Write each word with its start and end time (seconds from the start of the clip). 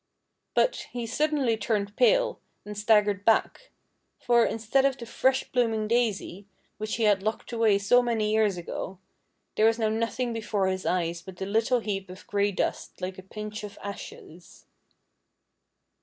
But 0.55 0.87
he 0.93 1.05
suddenly 1.05 1.55
turned 1.57 1.95
pale, 1.95 2.39
and 2.65 2.75
staggered 2.75 3.23
back; 3.23 3.69
for, 4.17 4.43
in 4.43 4.57
stead 4.57 4.83
of 4.83 4.97
the 4.97 5.05
fresh 5.05 5.43
blooming 5.51 5.87
daisy, 5.87 6.47
which 6.79 6.95
he 6.95 7.03
had 7.03 7.21
locked 7.21 7.51
away 7.53 7.77
so 7.77 8.01
many 8.01 8.31
years 8.33 8.57
ago, 8.57 8.97
there 9.55 9.67
was 9.67 9.77
now 9.77 9.89
nothing 9.89 10.33
before 10.33 10.65
his 10.69 10.87
eyes 10.87 11.21
but 11.21 11.39
a 11.39 11.45
little 11.45 11.81
heap 11.81 12.09
of 12.09 12.25
gray 12.25 12.51
dust, 12.51 12.99
like 12.99 13.19
a 13.19 13.21
pinch 13.21 13.63
of 13.63 13.77
ashes. 13.83 14.65